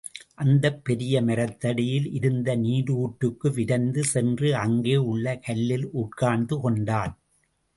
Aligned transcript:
அந்த 0.35 0.65
பெரிய 0.83 1.15
மரத்தடியில் 1.21 2.07
இருந்த 2.11 2.55
நீருற்றுக்கு 2.55 3.49
விரைந்து 3.53 4.03
சென்று 4.03 4.49
அங்கே 4.55 4.95
உள்ள 5.05 5.37
கல்லில் 5.39 5.87
உட்கார்ந்து 5.93 6.57
கொண்டான். 6.59 7.13